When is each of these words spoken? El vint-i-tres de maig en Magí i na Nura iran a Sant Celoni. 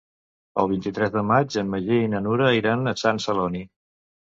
El 0.63 0.71
vint-i-tres 0.71 1.11
de 1.17 1.23
maig 1.33 1.59
en 1.65 1.71
Magí 1.75 2.03
i 2.07 2.11
na 2.17 2.25
Nura 2.31 2.51
iran 2.65 2.97
a 2.97 2.99
Sant 3.07 3.25
Celoni. 3.31 3.69